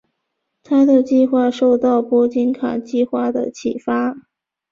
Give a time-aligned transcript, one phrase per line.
[0.63, 4.17] 他的计划受到波金卡计划的启发。